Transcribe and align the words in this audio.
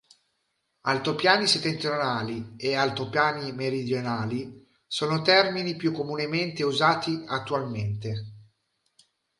Altopiani 0.87 1.45
settentrionali 1.45 2.55
e 2.57 2.73
Altopiani 2.73 3.51
meridionali 3.51 4.67
sono 4.87 5.21
termini 5.21 5.75
più 5.75 5.91
comunemente 5.91 6.63
usati 6.63 7.23
attualmente. 7.27 8.33